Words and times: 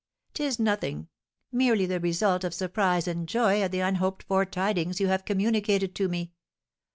"'Tis 0.33 0.57
nothing! 0.57 1.09
Merely 1.51 1.85
the 1.85 1.99
result 1.99 2.43
of 2.43 2.55
surprise 2.55 3.07
and 3.07 3.29
joy 3.29 3.61
at 3.61 3.71
the 3.71 3.81
unhoped 3.81 4.23
for 4.23 4.45
tidings 4.47 4.99
you 4.99 5.09
have 5.09 5.25
communicated 5.25 5.93
to 5.93 6.07
me. 6.09 6.31